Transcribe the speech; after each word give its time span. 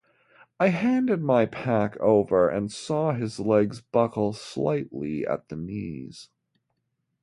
I 0.59 0.69
handed 0.69 1.21
my 1.21 1.45
pack 1.45 1.95
over 1.97 2.49
and 2.49 2.71
saw 2.71 3.13
his 3.13 3.39
legs 3.39 3.81
buckle 3.81 4.33
slightly 4.33 5.27
at 5.27 5.49
the 5.49 5.55
knees. 5.55 6.29